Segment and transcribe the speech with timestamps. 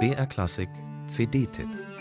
[0.00, 0.68] BR Klassik
[1.06, 1.93] CD-Tipp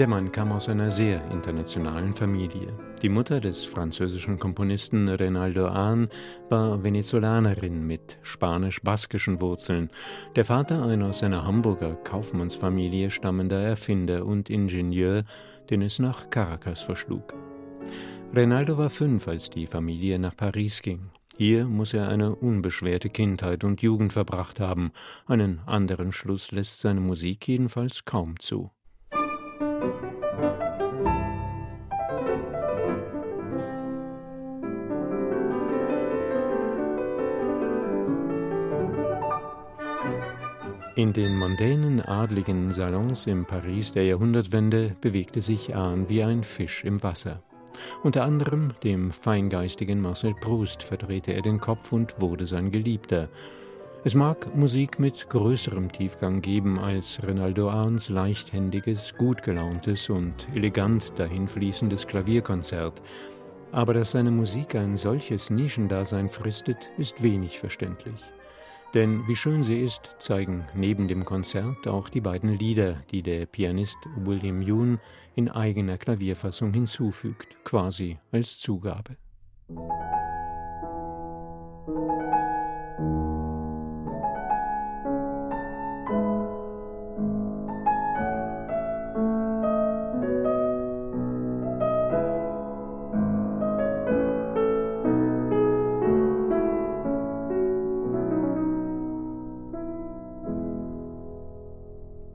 [0.00, 2.72] Der Mann kam aus einer sehr internationalen Familie.
[3.02, 6.08] Die Mutter des französischen Komponisten Renaldo Ahn
[6.48, 9.90] war Venezolanerin mit spanisch-baskischen Wurzeln.
[10.36, 15.24] Der Vater ein aus einer Hamburger Kaufmannsfamilie stammender Erfinder und Ingenieur,
[15.68, 17.34] den es nach Caracas verschlug.
[18.32, 21.10] Renaldo war fünf, als die Familie nach Paris ging.
[21.36, 24.92] Hier muss er eine unbeschwerte Kindheit und Jugend verbracht haben.
[25.26, 28.70] Einen anderen Schluss lässt seine Musik jedenfalls kaum zu.
[40.96, 46.84] In den mondänen adligen Salons im Paris der Jahrhundertwende bewegte sich Ahn wie ein Fisch
[46.84, 47.42] im Wasser.
[48.02, 53.28] Unter anderem dem feingeistigen Marcel Proust verdrehte er den Kopf und wurde sein Geliebter.
[54.04, 61.18] Es mag Musik mit größerem Tiefgang geben als Renaldo Ahns leichthändiges, gut gelauntes und elegant
[61.18, 63.00] dahinfließendes Klavierkonzert.
[63.72, 68.20] Aber dass seine Musik ein solches Nischendasein fristet, ist wenig verständlich.
[68.92, 73.46] Denn wie schön sie ist, zeigen neben dem Konzert auch die beiden Lieder, die der
[73.46, 74.98] Pianist William Yoon
[75.36, 79.16] in eigener Klavierfassung hinzufügt, quasi als Zugabe.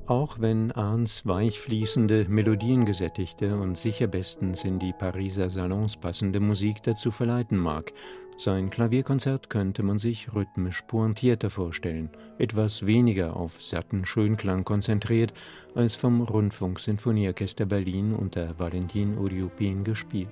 [0.08, 6.84] Auch wenn Arns weich fließende, melodiengesättigte und sicher bestens in die Pariser Salons passende Musik
[6.84, 7.92] dazu verleiten mag,
[8.38, 15.34] sein Klavierkonzert könnte man sich rhythmisch pointierter vorstellen, etwas weniger auf satten Schönklang konzentriert,
[15.74, 20.30] als vom Rundfunksinfonieorchester Berlin unter Valentin Uriupin gespielt.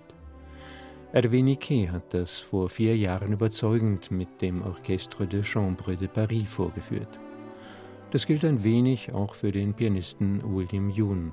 [1.14, 6.52] Hervé Niquet hat das vor vier Jahren überzeugend mit dem Orchestre de Chambre de Paris
[6.52, 7.20] vorgeführt.
[8.14, 11.32] Das gilt ein wenig auch für den Pianisten William Yoon.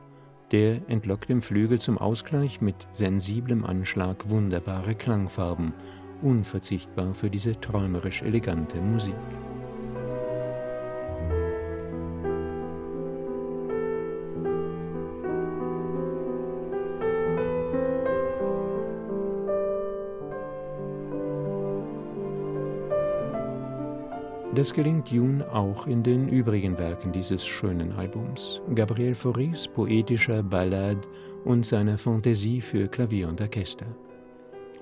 [0.50, 5.74] Der entlockt dem Flügel zum Ausgleich mit sensiblem Anschlag wunderbare Klangfarben,
[6.22, 9.14] unverzichtbar für diese träumerisch elegante Musik.
[24.52, 28.60] Das gelingt June auch in den übrigen Werken dieses schönen Albums.
[28.74, 31.06] Gabriel Fauris poetischer Ballade
[31.44, 33.86] und seiner Fantasie für Klavier und Orchester.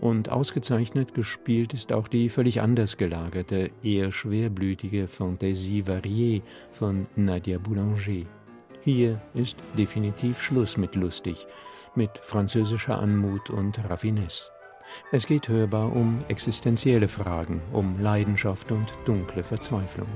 [0.00, 6.40] Und ausgezeichnet gespielt ist auch die völlig anders gelagerte, eher schwerblütige Fantaisie variée
[6.70, 8.24] von Nadia Boulanger.
[8.80, 11.46] Hier ist definitiv Schluss mit lustig,
[11.94, 14.46] mit französischer Anmut und Raffinesse.
[15.12, 20.08] Es geht hörbar um existenzielle Fragen, um Leidenschaft und dunkle Verzweiflung.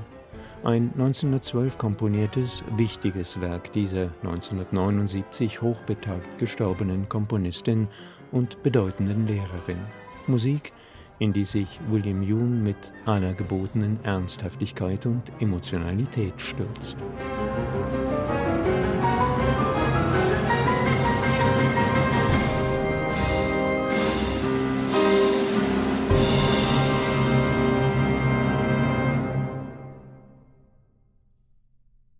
[0.63, 7.87] Ein 1912 komponiertes, wichtiges Werk dieser 1979 hochbetagt gestorbenen Komponistin
[8.31, 9.79] und bedeutenden Lehrerin.
[10.27, 10.71] Musik,
[11.19, 16.97] in die sich William Yoon mit aller gebotenen Ernsthaftigkeit und Emotionalität stürzt.